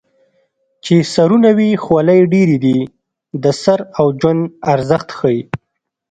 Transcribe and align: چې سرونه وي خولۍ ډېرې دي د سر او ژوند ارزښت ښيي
چې 0.83 0.95
سرونه 1.13 1.49
وي 1.57 1.71
خولۍ 1.83 2.19
ډېرې 2.33 2.57
دي 2.65 2.79
د 3.43 3.45
سر 3.61 3.79
او 3.99 4.05
ژوند 4.19 4.41
ارزښت 4.73 5.09
ښيي 5.17 5.39